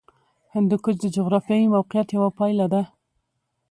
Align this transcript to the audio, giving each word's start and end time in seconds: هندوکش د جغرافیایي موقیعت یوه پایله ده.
هندوکش 0.53 0.95
د 0.99 1.05
جغرافیایي 1.15 1.67
موقیعت 1.75 2.07
یوه 2.17 2.29
پایله 2.37 2.65
ده. 2.73 2.81